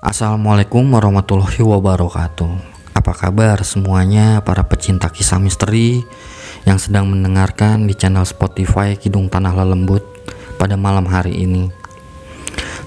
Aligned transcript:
Assalamualaikum 0.00 0.96
warahmatullahi 0.96 1.60
wabarakatuh. 1.60 2.48
Apa 2.96 3.12
kabar 3.12 3.60
semuanya 3.60 4.40
para 4.40 4.64
pecinta 4.64 5.12
kisah 5.12 5.36
misteri 5.36 6.00
yang 6.64 6.80
sedang 6.80 7.04
mendengarkan 7.04 7.84
di 7.84 7.92
channel 7.92 8.24
Spotify 8.24 8.96
Kidung 8.96 9.28
Tanah 9.28 9.52
Lelembut 9.52 10.00
pada 10.56 10.80
malam 10.80 11.04
hari 11.04 11.44
ini? 11.44 11.68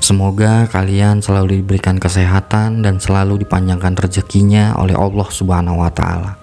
Semoga 0.01 0.65
kalian 0.65 1.21
selalu 1.21 1.61
diberikan 1.61 2.01
kesehatan 2.01 2.81
dan 2.81 2.97
selalu 2.97 3.45
dipanjangkan 3.45 3.93
rezekinya 3.93 4.73
oleh 4.81 4.97
Allah 4.97 5.29
Subhanahu 5.29 5.85
wa 5.85 5.93
taala. 5.93 6.33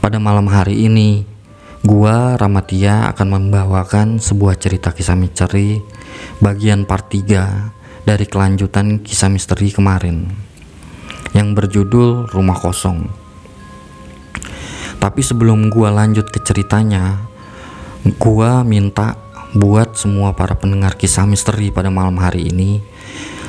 Pada 0.00 0.16
malam 0.16 0.48
hari 0.48 0.88
ini, 0.88 1.28
gua 1.84 2.40
Ramatia 2.40 3.04
akan 3.12 3.36
membawakan 3.36 4.16
sebuah 4.16 4.56
cerita 4.56 4.96
kisah 4.96 5.12
misteri 5.12 5.76
bagian 6.40 6.88
part 6.88 7.12
3 7.12 7.76
dari 8.08 8.24
kelanjutan 8.24 9.04
kisah 9.04 9.28
misteri 9.28 9.68
kemarin 9.68 10.32
yang 11.36 11.52
berjudul 11.52 12.32
Rumah 12.32 12.56
Kosong. 12.56 13.04
Tapi 14.96 15.20
sebelum 15.20 15.68
gua 15.68 15.92
lanjut 15.92 16.32
ke 16.32 16.40
ceritanya, 16.40 17.20
gua 18.16 18.64
minta 18.64 19.20
buat 19.52 19.92
semua 19.92 20.32
para 20.32 20.56
pendengar 20.56 20.96
kisah 20.96 21.28
misteri 21.28 21.68
pada 21.68 21.92
malam 21.92 22.16
hari 22.16 22.48
ini. 22.48 22.80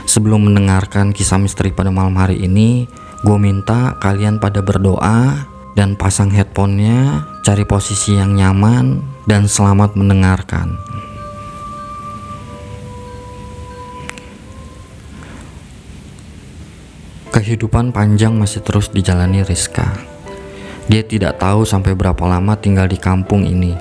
Sebelum 0.04 0.52
mendengarkan 0.52 1.16
kisah 1.16 1.40
misteri 1.40 1.72
pada 1.72 1.94
malam 1.94 2.18
hari 2.18 2.42
ini, 2.42 2.90
gue 3.22 3.38
minta 3.38 3.94
kalian 4.02 4.42
pada 4.42 4.66
berdoa 4.66 5.46
dan 5.78 5.94
pasang 5.94 6.34
headphonenya, 6.34 7.30
cari 7.46 7.62
posisi 7.62 8.18
yang 8.18 8.34
nyaman, 8.34 9.06
dan 9.30 9.46
selamat 9.46 9.94
mendengarkan. 9.94 10.89
Kehidupan 17.40 17.96
panjang 17.96 18.36
masih 18.36 18.60
terus 18.60 18.92
dijalani 18.92 19.48
Rizka. 19.48 19.88
Dia 20.92 21.08
tidak 21.08 21.40
tahu 21.40 21.64
sampai 21.64 21.96
berapa 21.96 22.20
lama 22.28 22.60
tinggal 22.60 22.84
di 22.84 23.00
kampung 23.00 23.48
ini. 23.48 23.80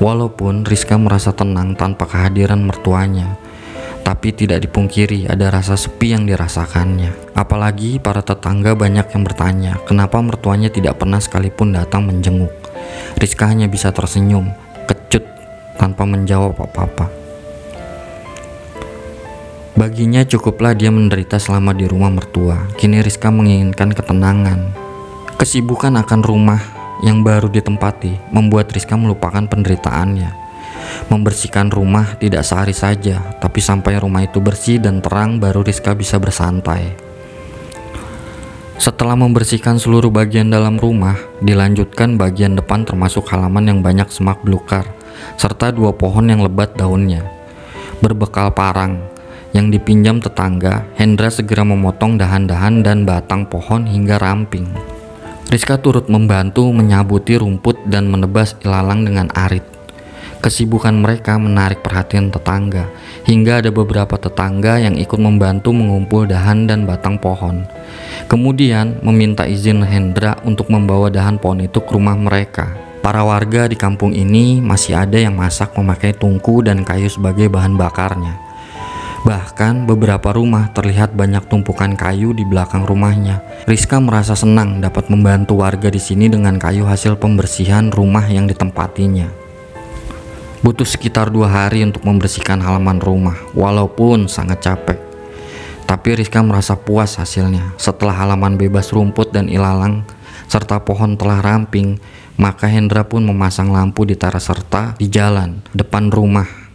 Walaupun 0.00 0.64
Rizka 0.64 0.96
merasa 0.96 1.36
tenang 1.36 1.76
tanpa 1.76 2.08
kehadiran 2.08 2.64
mertuanya, 2.64 3.36
tapi 4.00 4.32
tidak 4.32 4.64
dipungkiri 4.64 5.28
ada 5.28 5.52
rasa 5.52 5.76
sepi 5.76 6.16
yang 6.16 6.24
dirasakannya. 6.24 7.36
Apalagi 7.36 8.00
para 8.00 8.24
tetangga 8.24 8.72
banyak 8.72 9.04
yang 9.12 9.20
bertanya, 9.20 9.76
kenapa 9.84 10.24
mertuanya 10.24 10.72
tidak 10.72 10.96
pernah 10.96 11.20
sekalipun 11.20 11.76
datang 11.76 12.08
menjenguk. 12.08 12.56
Rizka 13.20 13.52
hanya 13.52 13.68
bisa 13.68 13.92
tersenyum, 13.92 14.48
kecut, 14.88 15.28
tanpa 15.76 16.08
menjawab 16.08 16.56
apa-apa. 16.56 17.27
Baginya 19.78 20.26
cukuplah 20.26 20.74
dia 20.74 20.90
menderita 20.90 21.38
selama 21.38 21.70
di 21.70 21.86
rumah 21.86 22.10
mertua. 22.10 22.66
Kini 22.74 22.98
Rizka 22.98 23.30
menginginkan 23.30 23.94
ketenangan. 23.94 24.74
Kesibukan 25.38 25.94
akan 26.02 26.20
rumah 26.26 26.58
yang 27.06 27.22
baru 27.22 27.46
ditempati 27.46 28.34
membuat 28.34 28.74
Rizka 28.74 28.98
melupakan 28.98 29.46
penderitaannya. 29.46 30.34
Membersihkan 31.14 31.70
rumah 31.70 32.18
tidak 32.18 32.42
sehari 32.42 32.74
saja, 32.74 33.22
tapi 33.38 33.62
sampai 33.62 34.02
rumah 34.02 34.26
itu 34.26 34.42
bersih 34.42 34.82
dan 34.82 34.98
terang 34.98 35.38
baru 35.38 35.62
Rizka 35.62 35.94
bisa 35.94 36.18
bersantai. 36.18 36.98
Setelah 38.82 39.14
membersihkan 39.14 39.78
seluruh 39.78 40.10
bagian 40.10 40.50
dalam 40.50 40.74
rumah, 40.74 41.14
dilanjutkan 41.38 42.18
bagian 42.18 42.58
depan 42.58 42.82
termasuk 42.82 43.30
halaman 43.30 43.70
yang 43.70 43.78
banyak 43.78 44.10
semak 44.10 44.42
belukar, 44.42 44.90
serta 45.38 45.70
dua 45.70 45.94
pohon 45.94 46.26
yang 46.26 46.42
lebat 46.42 46.74
daunnya. 46.74 47.22
Berbekal 48.02 48.50
parang, 48.54 49.17
yang 49.58 49.74
dipinjam 49.74 50.22
tetangga, 50.22 50.86
Hendra 50.94 51.34
segera 51.34 51.66
memotong 51.66 52.14
dahan-dahan 52.14 52.86
dan 52.86 53.02
batang 53.02 53.42
pohon 53.42 53.90
hingga 53.90 54.22
ramping. 54.22 54.70
Rizka 55.50 55.82
turut 55.82 56.06
membantu 56.06 56.70
menyabuti 56.70 57.34
rumput 57.34 57.82
dan 57.90 58.06
menebas 58.06 58.54
ilalang 58.62 59.02
dengan 59.02 59.26
arit. 59.34 59.66
Kesibukan 60.38 60.94
mereka 60.94 61.34
menarik 61.34 61.82
perhatian 61.82 62.30
tetangga, 62.30 62.86
hingga 63.26 63.58
ada 63.58 63.74
beberapa 63.74 64.14
tetangga 64.14 64.78
yang 64.78 64.94
ikut 64.94 65.18
membantu 65.18 65.74
mengumpul 65.74 66.30
dahan 66.30 66.70
dan 66.70 66.86
batang 66.86 67.18
pohon. 67.18 67.66
Kemudian 68.30 69.02
meminta 69.02 69.50
izin 69.50 69.82
Hendra 69.82 70.38
untuk 70.46 70.70
membawa 70.70 71.10
dahan 71.10 71.42
pohon 71.42 71.66
itu 71.66 71.82
ke 71.82 71.90
rumah 71.90 72.14
mereka. 72.14 72.70
Para 73.02 73.26
warga 73.26 73.66
di 73.66 73.74
kampung 73.74 74.14
ini 74.14 74.62
masih 74.62 74.94
ada 74.94 75.18
yang 75.18 75.34
masak 75.34 75.74
memakai 75.74 76.14
tungku 76.14 76.62
dan 76.62 76.86
kayu 76.86 77.10
sebagai 77.10 77.50
bahan 77.50 77.74
bakarnya. 77.74 78.47
Bahkan 79.26 79.90
beberapa 79.90 80.30
rumah 80.30 80.70
terlihat 80.70 81.18
banyak 81.18 81.50
tumpukan 81.50 81.98
kayu 81.98 82.30
di 82.30 82.46
belakang 82.46 82.86
rumahnya. 82.86 83.42
Rizka 83.66 83.98
merasa 83.98 84.38
senang 84.38 84.78
dapat 84.78 85.10
membantu 85.10 85.58
warga 85.58 85.90
di 85.90 85.98
sini 85.98 86.30
dengan 86.30 86.54
kayu 86.54 86.86
hasil 86.86 87.18
pembersihan 87.18 87.90
rumah 87.90 88.22
yang 88.30 88.46
ditempatinya. 88.46 89.26
Butuh 90.62 90.86
sekitar 90.86 91.34
dua 91.34 91.50
hari 91.50 91.82
untuk 91.82 92.06
membersihkan 92.06 92.62
halaman 92.62 93.02
rumah, 93.02 93.38
walaupun 93.58 94.30
sangat 94.30 94.62
capek. 94.62 94.98
Tapi 95.86 96.22
Rizka 96.22 96.38
merasa 96.42 96.78
puas 96.78 97.18
hasilnya. 97.18 97.74
Setelah 97.74 98.14
halaman 98.22 98.54
bebas 98.54 98.94
rumput 98.94 99.34
dan 99.34 99.50
ilalang, 99.50 100.06
serta 100.46 100.78
pohon 100.82 101.18
telah 101.18 101.42
ramping, 101.42 101.98
maka 102.38 102.70
Hendra 102.70 103.02
pun 103.02 103.26
memasang 103.26 103.74
lampu 103.74 104.06
di 104.06 104.14
teras 104.14 104.46
serta 104.46 104.94
di 104.94 105.10
jalan 105.10 105.58
depan 105.74 106.06
rumah 106.06 106.67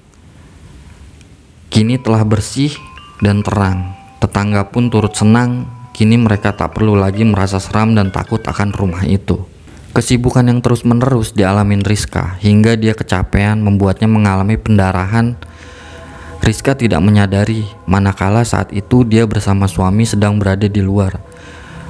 Kini 1.74 1.98
telah 1.98 2.22
bersih 2.22 2.70
dan 3.18 3.42
terang. 3.42 3.98
Tetangga 4.22 4.70
pun 4.70 4.94
turut 4.94 5.18
senang. 5.18 5.66
Kini 5.90 6.22
mereka 6.22 6.54
tak 6.54 6.78
perlu 6.78 6.94
lagi 6.94 7.26
merasa 7.26 7.58
seram 7.58 7.98
dan 7.98 8.14
takut 8.14 8.46
akan 8.46 8.70
rumah 8.70 9.02
itu. 9.10 9.42
Kesibukan 9.90 10.46
yang 10.46 10.62
terus-menerus 10.62 11.34
dialamin 11.34 11.82
Rizka 11.82 12.38
hingga 12.46 12.78
dia 12.78 12.94
kecapean 12.94 13.66
membuatnya 13.66 14.06
mengalami 14.06 14.54
pendarahan. 14.54 15.34
Rizka 16.46 16.78
tidak 16.78 17.02
menyadari 17.02 17.66
manakala 17.90 18.46
saat 18.46 18.70
itu 18.70 19.02
dia 19.02 19.26
bersama 19.26 19.66
suami 19.66 20.06
sedang 20.06 20.38
berada 20.38 20.70
di 20.70 20.78
luar. 20.78 21.18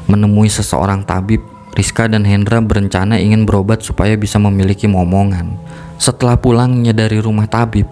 Menemui 0.08 0.48
seseorang 0.48 1.04
tabib, 1.04 1.44
Rizka 1.76 2.08
dan 2.08 2.24
Hendra 2.24 2.64
berencana 2.64 3.20
ingin 3.20 3.44
berobat 3.44 3.84
supaya 3.84 4.16
bisa 4.16 4.40
memiliki 4.40 4.88
momongan. 4.88 5.60
Setelah 6.00 6.40
pulangnya 6.40 6.96
dari 6.96 7.20
rumah 7.20 7.52
tabib, 7.52 7.92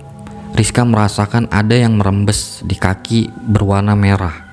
Rizka 0.51 0.83
merasakan 0.83 1.47
ada 1.47 1.71
yang 1.71 1.95
merembes 1.95 2.59
di 2.67 2.75
kaki 2.75 3.31
berwarna 3.31 3.95
merah. 3.95 4.51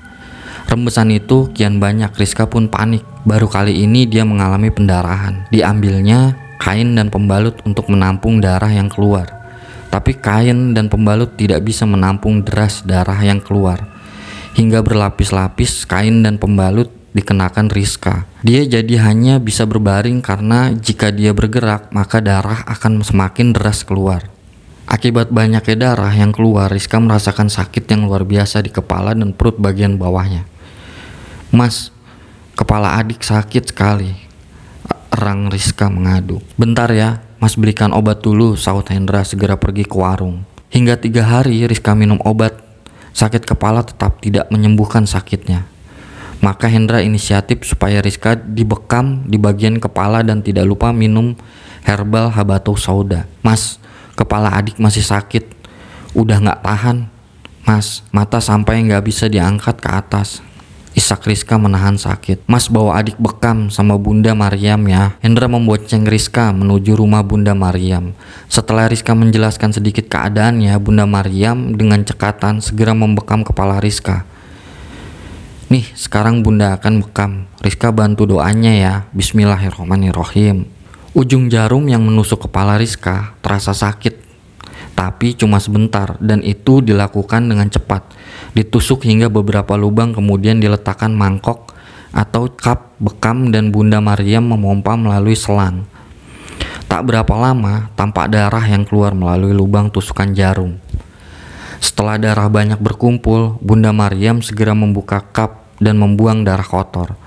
Rembesan 0.69 1.11
itu 1.11 1.51
kian 1.51 1.81
banyak, 1.81 2.13
Rizka 2.15 2.47
pun 2.47 2.71
panik. 2.71 3.03
Baru 3.27 3.51
kali 3.51 3.83
ini 3.83 4.07
dia 4.07 4.23
mengalami 4.23 4.71
pendarahan. 4.71 5.49
Diambilnya 5.51 6.39
kain 6.61 6.95
dan 6.95 7.11
pembalut 7.11 7.59
untuk 7.67 7.91
menampung 7.91 8.39
darah 8.39 8.69
yang 8.71 8.87
keluar. 8.87 9.27
Tapi 9.89 10.15
kain 10.21 10.77
dan 10.77 10.87
pembalut 10.87 11.33
tidak 11.35 11.65
bisa 11.65 11.83
menampung 11.83 12.45
deras 12.45 12.85
darah 12.85 13.17
yang 13.19 13.41
keluar. 13.41 13.81
Hingga 14.53 14.85
berlapis-lapis 14.85 15.83
kain 15.89 16.21
dan 16.21 16.37
pembalut 16.37 16.93
dikenakan 17.17 17.67
Rizka. 17.73 18.29
Dia 18.45 18.63
jadi 18.63 19.09
hanya 19.09 19.41
bisa 19.41 19.65
berbaring 19.65 20.21
karena 20.21 20.71
jika 20.71 21.09
dia 21.09 21.33
bergerak 21.33 21.89
maka 21.89 22.21
darah 22.21 22.63
akan 22.69 23.01
semakin 23.01 23.51
deras 23.51 23.81
keluar. 23.81 24.38
Akibat 24.89 25.29
banyaknya 25.29 25.77
darah 25.77 26.09
yang 26.09 26.33
keluar, 26.33 26.65
Rizka 26.65 26.97
merasakan 26.97 27.45
sakit 27.45 27.85
yang 27.93 28.09
luar 28.09 28.25
biasa 28.25 28.65
di 28.65 28.73
kepala 28.73 29.13
dan 29.13 29.37
perut 29.37 29.61
bagian 29.61 30.01
bawahnya. 30.01 30.49
Mas, 31.53 31.93
kepala 32.57 32.97
adik 32.97 33.21
sakit 33.21 33.69
sekali. 33.69 34.17
Erang 35.13 35.53
Rizka 35.53 35.93
mengadu. 35.93 36.41
Bentar 36.57 36.89
ya, 36.89 37.21
mas 37.37 37.53
belikan 37.53 37.93
obat 37.93 38.25
dulu, 38.25 38.57
saut 38.57 38.89
Hendra 38.89 39.21
segera 39.21 39.61
pergi 39.61 39.85
ke 39.85 39.93
warung. 39.93 40.41
Hingga 40.73 40.97
tiga 40.97 41.21
hari 41.21 41.69
Rizka 41.69 41.93
minum 41.93 42.17
obat, 42.25 42.57
sakit 43.13 43.45
kepala 43.45 43.85
tetap 43.85 44.17
tidak 44.25 44.49
menyembuhkan 44.49 45.05
sakitnya. 45.05 45.69
Maka 46.41 46.65
Hendra 46.65 47.05
inisiatif 47.05 47.61
supaya 47.61 48.01
Rizka 48.01 48.33
dibekam 48.33 49.21
di 49.29 49.37
bagian 49.37 49.77
kepala 49.77 50.25
dan 50.25 50.41
tidak 50.41 50.65
lupa 50.65 50.89
minum 50.89 51.37
herbal 51.85 52.33
habatus 52.33 52.89
sauda. 52.89 53.29
Mas, 53.45 53.77
Kepala 54.19 54.51
adik 54.51 54.75
masih 54.83 54.99
sakit. 54.99 55.47
Udah 56.11 56.43
nggak 56.43 56.59
tahan. 56.59 57.07
Mas, 57.63 58.03
mata 58.11 58.43
sampai 58.43 58.83
nggak 58.83 59.07
bisa 59.07 59.31
diangkat 59.31 59.79
ke 59.79 59.87
atas. 59.87 60.43
Isak 60.91 61.23
Rizka 61.23 61.55
menahan 61.55 61.95
sakit. 61.95 62.43
Mas 62.43 62.67
bawa 62.67 62.99
adik 62.99 63.15
bekam 63.15 63.71
sama 63.71 63.95
Bunda 63.95 64.35
Mariam 64.35 64.83
ya. 64.91 65.15
Hendra 65.23 65.47
membonceng 65.47 66.03
Rizka 66.03 66.51
menuju 66.51 66.99
rumah 66.99 67.23
Bunda 67.23 67.55
Mariam. 67.55 68.11
Setelah 68.51 68.91
Rizka 68.91 69.15
menjelaskan 69.15 69.71
sedikit 69.71 70.11
keadaannya, 70.11 70.75
Bunda 70.83 71.07
Mariam 71.07 71.79
dengan 71.79 72.03
cekatan 72.03 72.59
segera 72.59 72.91
membekam 72.91 73.47
kepala 73.47 73.79
Rizka. 73.79 74.27
Nih, 75.71 75.87
sekarang 75.95 76.43
Bunda 76.43 76.75
akan 76.75 77.07
bekam. 77.07 77.31
Rizka 77.63 77.95
bantu 77.95 78.27
doanya 78.27 78.75
ya. 78.75 78.93
Bismillahirrahmanirrahim. 79.15 80.78
Ujung 81.19 81.51
jarum 81.51 81.83
yang 81.91 81.99
menusuk 82.07 82.47
kepala 82.47 82.79
Rizka 82.79 83.35
terasa 83.43 83.75
sakit, 83.75 84.23
tapi 84.95 85.35
cuma 85.35 85.59
sebentar 85.59 86.15
dan 86.23 86.39
itu 86.39 86.79
dilakukan 86.79 87.43
dengan 87.43 87.67
cepat. 87.67 88.15
Ditusuk 88.55 89.03
hingga 89.03 89.27
beberapa 89.27 89.75
lubang 89.75 90.15
kemudian 90.15 90.63
diletakkan 90.63 91.11
mangkok 91.11 91.75
atau 92.15 92.47
kap 92.55 92.95
bekam 93.03 93.51
dan 93.51 93.67
Bunda 93.67 93.99
Maryam 93.99 94.47
memompa 94.47 94.95
melalui 94.95 95.35
selang. 95.35 95.83
Tak 96.87 97.03
berapa 97.03 97.35
lama, 97.35 97.91
tampak 97.99 98.31
darah 98.31 98.63
yang 98.63 98.87
keluar 98.87 99.11
melalui 99.11 99.51
lubang 99.51 99.91
tusukan 99.91 100.31
jarum. 100.31 100.79
Setelah 101.83 102.15
darah 102.15 102.47
banyak 102.47 102.79
berkumpul, 102.79 103.59
Bunda 103.59 103.91
Maryam 103.91 104.39
segera 104.39 104.71
membuka 104.71 105.19
kap 105.19 105.67
dan 105.83 105.99
membuang 105.99 106.47
darah 106.47 106.63
kotor. 106.63 107.19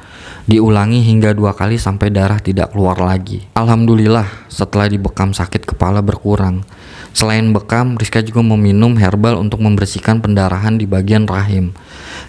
Diulangi 0.42 1.06
hingga 1.06 1.30
dua 1.38 1.54
kali 1.54 1.78
sampai 1.78 2.10
darah 2.10 2.42
tidak 2.42 2.74
keluar 2.74 2.98
lagi. 2.98 3.46
Alhamdulillah, 3.54 4.50
setelah 4.50 4.90
dibekam 4.90 5.30
sakit 5.30 5.62
kepala 5.62 6.02
berkurang. 6.02 6.66
Selain 7.14 7.46
bekam, 7.54 7.94
Rizka 7.94 8.18
juga 8.24 8.42
meminum 8.42 8.98
herbal 8.98 9.38
untuk 9.38 9.62
membersihkan 9.62 10.18
pendarahan 10.18 10.74
di 10.74 10.88
bagian 10.88 11.30
rahim. 11.30 11.70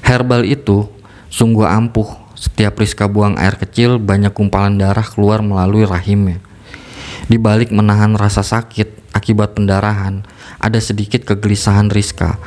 Herbal 0.06 0.46
itu 0.46 0.86
sungguh 1.34 1.66
ampuh. 1.66 2.22
Setiap 2.38 2.78
Rizka 2.78 3.10
buang 3.10 3.34
air 3.40 3.58
kecil, 3.58 3.98
banyak 3.98 4.36
kumpalan 4.36 4.78
darah 4.78 5.06
keluar 5.08 5.42
melalui 5.42 5.88
rahimnya. 5.88 6.38
Di 7.26 7.40
balik 7.42 7.74
menahan 7.74 8.14
rasa 8.14 8.44
sakit 8.44 9.16
akibat 9.16 9.58
pendarahan, 9.58 10.22
ada 10.62 10.78
sedikit 10.78 11.24
kegelisahan 11.24 11.90
Rizka. 11.90 12.38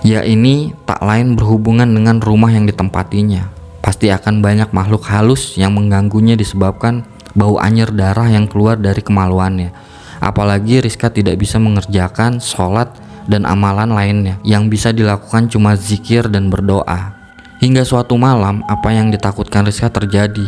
Ya 0.00 0.24
ini 0.24 0.72
tak 0.88 1.04
lain 1.04 1.36
berhubungan 1.36 1.90
dengan 1.90 2.24
rumah 2.24 2.48
yang 2.48 2.64
ditempatinya. 2.64 3.59
Pasti 3.80 4.12
akan 4.12 4.44
banyak 4.44 4.70
makhluk 4.76 5.08
halus 5.08 5.56
yang 5.56 5.72
mengganggunya 5.72 6.36
disebabkan 6.36 7.08
bau 7.32 7.56
anjir 7.56 7.88
darah 7.92 8.28
yang 8.28 8.44
keluar 8.44 8.76
dari 8.76 9.00
kemaluannya. 9.00 9.72
Apalagi 10.20 10.84
Rizka 10.84 11.08
tidak 11.08 11.40
bisa 11.40 11.56
mengerjakan 11.56 12.44
sholat 12.44 12.92
dan 13.24 13.48
amalan 13.48 13.88
lainnya 13.88 14.36
yang 14.44 14.68
bisa 14.68 14.92
dilakukan 14.92 15.48
cuma 15.48 15.72
zikir 15.80 16.28
dan 16.28 16.52
berdoa. 16.52 17.16
Hingga 17.60 17.84
suatu 17.84 18.16
malam, 18.16 18.64
apa 18.68 18.92
yang 18.92 19.12
ditakutkan 19.12 19.64
Rizka 19.68 19.88
terjadi. 19.92 20.44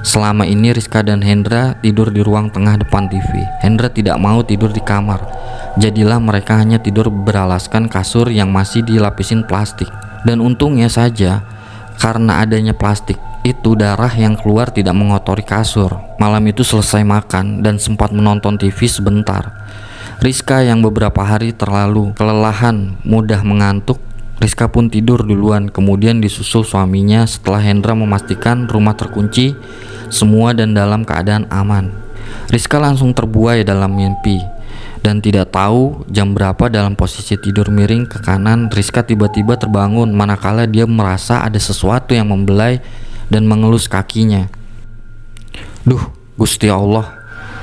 Selama 0.00 0.48
ini 0.48 0.72
Rizka 0.72 1.04
dan 1.04 1.20
Hendra 1.20 1.76
tidur 1.84 2.08
di 2.08 2.24
ruang 2.24 2.48
tengah 2.48 2.80
depan 2.80 3.08
TV. 3.12 3.44
Hendra 3.60 3.92
tidak 3.92 4.16
mau 4.16 4.40
tidur 4.40 4.72
di 4.72 4.80
kamar. 4.80 5.20
Jadilah 5.76 6.16
mereka 6.16 6.56
hanya 6.56 6.80
tidur 6.80 7.12
beralaskan 7.12 7.88
kasur 7.92 8.32
yang 8.32 8.48
masih 8.48 8.80
dilapisin 8.80 9.44
plastik. 9.44 9.88
Dan 10.24 10.40
untungnya 10.40 10.88
saja, 10.88 11.44
karena 12.00 12.40
adanya 12.40 12.72
plastik, 12.72 13.20
itu 13.44 13.76
darah 13.76 14.10
yang 14.16 14.32
keluar 14.40 14.72
tidak 14.72 14.96
mengotori 14.96 15.44
kasur. 15.44 16.00
Malam 16.16 16.48
itu 16.48 16.64
selesai 16.64 17.04
makan 17.04 17.60
dan 17.60 17.76
sempat 17.76 18.08
menonton 18.08 18.56
TV 18.56 18.88
sebentar. 18.88 19.68
Rizka 20.24 20.64
yang 20.64 20.80
beberapa 20.80 21.20
hari 21.20 21.52
terlalu 21.52 22.16
kelelahan, 22.16 22.96
mudah 23.04 23.44
mengantuk, 23.44 24.00
Rizka 24.40 24.72
pun 24.72 24.88
tidur 24.88 25.20
duluan, 25.20 25.68
kemudian 25.68 26.24
disusul 26.24 26.64
suaminya 26.64 27.28
setelah 27.28 27.60
Hendra 27.60 27.92
memastikan 27.92 28.64
rumah 28.64 28.96
terkunci 28.96 29.52
semua 30.08 30.56
dan 30.56 30.72
dalam 30.72 31.04
keadaan 31.04 31.44
aman. 31.52 31.92
Rizka 32.48 32.80
langsung 32.80 33.12
terbuai 33.12 33.60
dalam 33.68 33.92
mimpi 33.92 34.59
dan 35.00 35.24
tidak 35.24 35.52
tahu 35.52 36.04
jam 36.12 36.36
berapa 36.36 36.68
dalam 36.68 36.92
posisi 36.92 37.36
tidur 37.40 37.72
miring 37.72 38.04
ke 38.04 38.20
kanan 38.20 38.68
Rizka 38.68 39.00
tiba-tiba 39.00 39.56
terbangun 39.56 40.12
manakala 40.12 40.68
dia 40.68 40.84
merasa 40.84 41.40
ada 41.40 41.56
sesuatu 41.56 42.12
yang 42.12 42.28
membelai 42.28 42.84
dan 43.32 43.48
mengelus 43.48 43.88
kakinya. 43.88 44.52
Duh, 45.88 46.02
Gusti 46.36 46.68
Allah, 46.68 47.08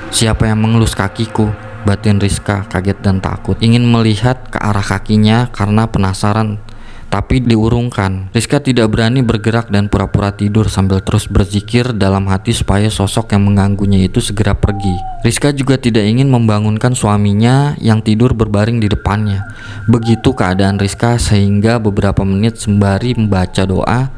siapa 0.10 0.50
yang 0.50 0.58
mengelus 0.62 0.98
kakiku? 0.98 1.54
Batin 1.88 2.20
Rizka 2.20 2.68
kaget 2.68 3.00
dan 3.00 3.24
takut, 3.24 3.56
ingin 3.64 3.88
melihat 3.88 4.52
ke 4.52 4.60
arah 4.60 4.84
kakinya 4.84 5.48
karena 5.56 5.88
penasaran 5.88 6.60
tapi 7.08 7.40
diurungkan. 7.40 8.28
Rizka 8.36 8.60
tidak 8.60 8.92
berani 8.92 9.24
bergerak 9.24 9.72
dan 9.72 9.88
pura-pura 9.88 10.36
tidur 10.36 10.68
sambil 10.68 11.00
terus 11.00 11.32
berzikir 11.32 11.96
dalam 11.96 12.28
hati 12.28 12.52
supaya 12.52 12.92
sosok 12.92 13.32
yang 13.32 13.48
mengganggunya 13.48 14.04
itu 14.04 14.20
segera 14.20 14.52
pergi. 14.52 14.92
Rizka 15.24 15.56
juga 15.56 15.80
tidak 15.80 16.04
ingin 16.04 16.28
membangunkan 16.28 16.92
suaminya 16.92 17.80
yang 17.80 18.04
tidur 18.04 18.36
berbaring 18.36 18.84
di 18.84 18.92
depannya. 18.92 19.48
Begitu 19.88 20.36
keadaan 20.36 20.76
Rizka 20.78 21.16
sehingga 21.16 21.80
beberapa 21.80 22.28
menit 22.28 22.60
sembari 22.60 23.16
membaca 23.16 23.64
doa 23.64 24.12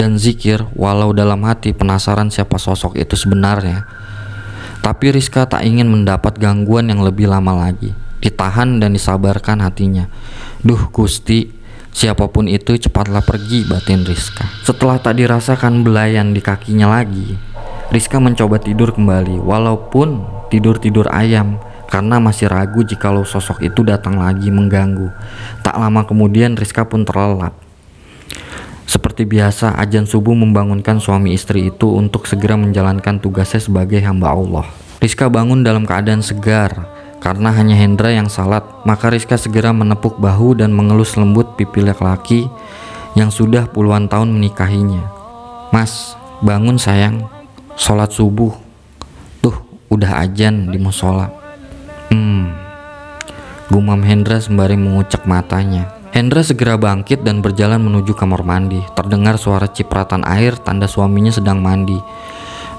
dan 0.00 0.16
zikir 0.16 0.64
walau 0.72 1.12
dalam 1.12 1.44
hati 1.44 1.76
penasaran 1.76 2.32
siapa 2.32 2.56
sosok 2.56 2.96
itu 2.96 3.20
sebenarnya. 3.20 3.84
Tapi 4.80 5.12
Rizka 5.12 5.44
tak 5.44 5.60
ingin 5.68 5.92
mendapat 5.92 6.40
gangguan 6.40 6.88
yang 6.88 7.04
lebih 7.04 7.28
lama 7.28 7.68
lagi. 7.68 7.92
Ditahan 8.24 8.80
dan 8.80 8.96
disabarkan 8.96 9.60
hatinya. 9.60 10.08
Duh 10.64 10.88
Gusti, 10.88 11.59
Siapa 11.90 12.30
pun 12.30 12.46
itu 12.46 12.78
cepatlah 12.78 13.20
pergi 13.26 13.66
batin 13.66 14.06
Rizka. 14.06 14.46
Setelah 14.62 15.02
tak 15.02 15.18
dirasakan 15.18 15.82
belayan 15.82 16.30
di 16.30 16.38
kakinya 16.38 16.86
lagi, 16.86 17.34
Rizka 17.90 18.22
mencoba 18.22 18.62
tidur 18.62 18.94
kembali 18.94 19.42
walaupun 19.42 20.22
tidur-tidur 20.54 21.10
ayam 21.10 21.58
karena 21.90 22.22
masih 22.22 22.46
ragu 22.46 22.86
jikalau 22.86 23.26
sosok 23.26 23.66
itu 23.66 23.82
datang 23.82 24.22
lagi 24.22 24.46
mengganggu. 24.54 25.10
Tak 25.66 25.74
lama 25.74 26.06
kemudian 26.06 26.54
Rizka 26.54 26.86
pun 26.86 27.02
terlelap. 27.02 27.58
Seperti 28.86 29.26
biasa, 29.26 29.78
ajan 29.78 30.06
subuh 30.06 30.34
membangunkan 30.34 30.98
suami 30.98 31.34
istri 31.34 31.70
itu 31.70 31.94
untuk 31.94 32.26
segera 32.26 32.58
menjalankan 32.58 33.22
tugasnya 33.22 33.62
sebagai 33.62 34.02
hamba 34.02 34.34
Allah. 34.34 34.66
Rizka 34.98 35.30
bangun 35.30 35.62
dalam 35.62 35.86
keadaan 35.86 36.22
segar, 36.22 36.90
karena 37.20 37.52
hanya 37.52 37.76
Hendra 37.76 38.08
yang 38.08 38.32
salat, 38.32 38.64
maka 38.88 39.12
Rizka 39.12 39.36
segera 39.36 39.76
menepuk 39.76 40.16
bahu 40.16 40.56
dan 40.56 40.72
mengelus 40.72 41.20
lembut 41.20 41.52
pipi 41.52 41.84
laki-laki 41.84 42.48
yang 43.12 43.28
sudah 43.28 43.68
puluhan 43.68 44.08
tahun 44.08 44.32
menikahinya. 44.32 45.04
Mas, 45.68 46.16
bangun 46.40 46.80
sayang, 46.80 47.28
sholat 47.76 48.08
subuh. 48.08 48.56
Tuh, 49.44 49.52
udah 49.92 50.24
ajan 50.24 50.72
di 50.72 50.80
musola. 50.80 51.28
Hmm, 52.08 52.56
gumam 53.68 54.00
Hendra 54.00 54.40
sembari 54.40 54.80
mengucek 54.80 55.28
matanya. 55.28 55.92
Hendra 56.16 56.40
segera 56.40 56.80
bangkit 56.80 57.20
dan 57.20 57.44
berjalan 57.44 57.84
menuju 57.84 58.16
kamar 58.16 58.42
mandi. 58.42 58.80
Terdengar 58.96 59.36
suara 59.36 59.68
cipratan 59.68 60.24
air 60.24 60.56
tanda 60.56 60.88
suaminya 60.88 61.30
sedang 61.30 61.60
mandi. 61.60 62.00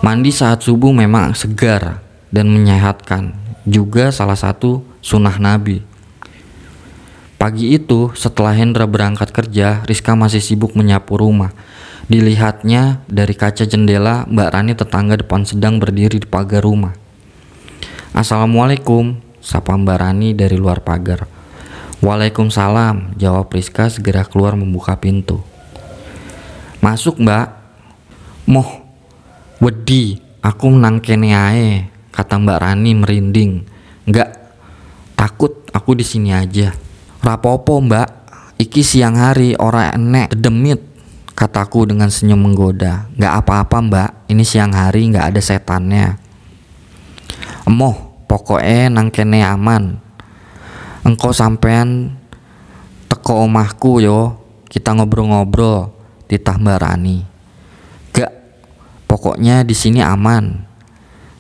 Mandi 0.02 0.34
saat 0.34 0.66
subuh 0.66 0.90
memang 0.90 1.38
segar 1.38 2.02
dan 2.34 2.50
menyehatkan 2.50 3.41
juga 3.66 4.10
salah 4.10 4.38
satu 4.38 4.82
sunnah 5.02 5.38
Nabi. 5.38 5.84
Pagi 7.42 7.74
itu, 7.74 8.14
setelah 8.14 8.54
Hendra 8.54 8.86
berangkat 8.86 9.34
kerja, 9.34 9.82
Rizka 9.90 10.14
masih 10.14 10.42
sibuk 10.42 10.78
menyapu 10.78 11.18
rumah. 11.18 11.50
Dilihatnya 12.06 13.02
dari 13.10 13.34
kaca 13.34 13.66
jendela, 13.66 14.30
Mbak 14.30 14.50
Rani 14.54 14.74
tetangga 14.78 15.18
depan 15.18 15.42
sedang 15.42 15.82
berdiri 15.82 16.22
di 16.22 16.28
pagar 16.30 16.62
rumah. 16.62 16.94
Assalamualaikum, 18.14 19.18
sapa 19.42 19.74
Mbak 19.74 19.98
Rani 19.98 20.30
dari 20.38 20.54
luar 20.54 20.86
pagar. 20.86 21.26
Waalaikumsalam, 22.02 23.18
jawab 23.18 23.54
Rizka 23.54 23.90
segera 23.90 24.26
keluar 24.26 24.58
membuka 24.58 24.98
pintu. 24.98 25.42
Masuk 26.82 27.22
mbak. 27.22 27.62
Moh, 28.50 28.82
wedi, 29.62 30.18
aku 30.42 30.66
nangkene 30.74 31.30
ae, 31.30 31.91
kata 32.22 32.38
Mbak 32.38 32.60
Rani 32.62 32.92
merinding. 33.02 33.52
Enggak, 34.06 34.30
takut 35.18 35.66
aku 35.74 35.98
di 35.98 36.06
sini 36.06 36.30
aja. 36.30 36.70
Rapopo 37.26 37.82
Mbak, 37.82 38.10
iki 38.62 38.86
siang 38.86 39.18
hari 39.18 39.58
ora 39.58 39.90
enek 39.98 40.38
demit. 40.38 40.94
Kataku 41.34 41.90
dengan 41.90 42.14
senyum 42.14 42.38
menggoda. 42.38 43.10
Enggak 43.18 43.34
apa-apa 43.42 43.78
Mbak, 43.82 44.10
ini 44.30 44.46
siang 44.46 44.70
hari 44.78 45.10
enggak 45.10 45.34
ada 45.34 45.42
setannya. 45.42 46.22
Emoh, 47.66 47.98
pokoknya 48.30 48.94
nang 48.94 49.10
kene 49.10 49.42
aman. 49.42 49.98
Engkau 51.02 51.34
sampean 51.34 52.14
teko 53.10 53.50
omahku 53.50 54.06
yo, 54.06 54.38
kita 54.70 54.94
ngobrol-ngobrol 54.94 55.90
titah 56.30 56.62
Mbak 56.62 56.78
Rani. 56.78 57.32
Pokoknya 59.12 59.68
di 59.68 59.76
sini 59.76 60.00
aman. 60.00 60.71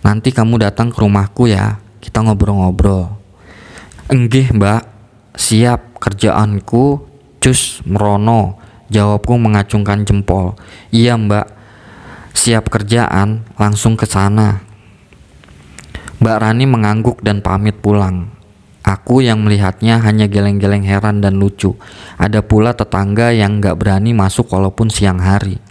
Nanti 0.02 0.34
kamu 0.34 0.58
datang 0.58 0.90
ke 0.90 0.98
rumahku 0.98 1.46
ya, 1.46 1.78
kita 2.02 2.26
ngobrol-ngobrol. 2.26 3.14
Enggih 4.10 4.50
mbak, 4.52 4.84
siap 5.38 6.02
kerjaanku, 6.02 7.06
cus 7.38 7.86
merono. 7.86 8.58
Jawabku 8.92 9.40
mengacungkan 9.40 10.04
jempol. 10.04 10.60
Iya 10.92 11.16
mbak, 11.16 11.48
siap 12.36 12.68
kerjaan, 12.68 13.48
langsung 13.56 13.96
ke 13.96 14.04
sana. 14.04 14.68
Mbak 16.20 16.38
Rani 16.38 16.66
mengangguk 16.68 17.18
dan 17.24 17.40
pamit 17.40 17.80
pulang. 17.80 18.30
Aku 18.82 19.22
yang 19.22 19.46
melihatnya 19.46 20.02
hanya 20.02 20.26
geleng-geleng 20.26 20.84
heran 20.84 21.22
dan 21.22 21.38
lucu. 21.38 21.78
Ada 22.18 22.42
pula 22.44 22.74
tetangga 22.74 23.30
yang 23.30 23.62
gak 23.62 23.78
berani 23.78 24.12
masuk 24.12 24.50
walaupun 24.50 24.90
siang 24.90 25.22
hari. 25.22 25.62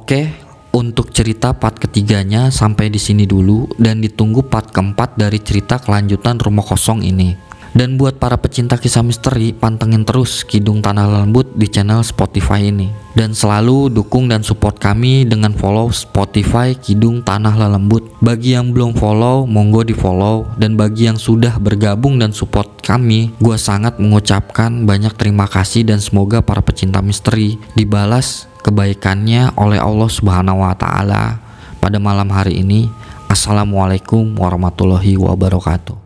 Oke, 0.00 0.32
Untuk 0.70 1.10
cerita 1.10 1.50
part 1.50 1.82
ketiganya 1.82 2.46
sampai 2.54 2.94
di 2.94 2.96
sini 3.02 3.26
dulu 3.26 3.66
dan 3.74 3.98
ditunggu 3.98 4.46
part 4.46 4.70
keempat 4.70 5.18
dari 5.18 5.42
cerita 5.42 5.82
kelanjutan 5.82 6.38
rumah 6.38 6.62
kosong 6.62 7.02
ini. 7.02 7.34
Dan 7.70 7.94
buat 7.98 8.18
para 8.18 8.34
pecinta 8.34 8.74
kisah 8.74 9.02
misteri, 9.02 9.54
pantengin 9.54 10.02
terus 10.02 10.42
Kidung 10.42 10.82
Tanah 10.82 11.06
Lembut 11.22 11.54
di 11.54 11.70
channel 11.70 12.02
Spotify 12.02 12.66
ini. 12.66 12.90
Dan 13.14 13.34
selalu 13.34 13.90
dukung 13.90 14.26
dan 14.26 14.42
support 14.42 14.78
kami 14.82 15.22
dengan 15.26 15.54
follow 15.54 15.90
Spotify 15.94 16.74
Kidung 16.74 17.22
Tanah 17.22 17.54
Lembut. 17.70 18.10
Bagi 18.18 18.58
yang 18.58 18.74
belum 18.74 18.98
follow, 18.98 19.46
monggo 19.46 19.86
di 19.86 19.94
follow. 19.94 20.50
Dan 20.58 20.74
bagi 20.74 21.06
yang 21.06 21.18
sudah 21.18 21.62
bergabung 21.62 22.18
dan 22.18 22.34
support 22.34 22.82
kami, 22.82 23.30
gue 23.38 23.54
sangat 23.54 24.02
mengucapkan 24.02 24.82
banyak 24.82 25.14
terima 25.14 25.46
kasih 25.46 25.86
dan 25.86 26.02
semoga 26.02 26.42
para 26.42 26.62
pecinta 26.62 26.98
misteri 26.98 27.54
dibalas 27.78 28.49
kebaikannya 28.64 29.56
oleh 29.60 29.76
Allah 29.76 30.08
Subhanahu 30.08 30.64
wa 30.64 30.72
Ta'ala 30.72 31.36
pada 31.76 32.00
malam 32.00 32.28
hari 32.32 32.64
ini. 32.64 32.88
Assalamualaikum 33.28 34.36
warahmatullahi 34.40 35.20
wabarakatuh. 35.20 35.99